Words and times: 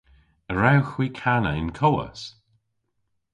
A 0.51 0.53
wrewgh 0.55 0.91
hwi 0.93 1.07
kana 1.21 1.51
y'n 1.59 1.69
kowas? 1.79 2.21